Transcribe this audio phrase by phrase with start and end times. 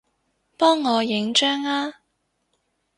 [0.57, 1.93] 幫我影張吖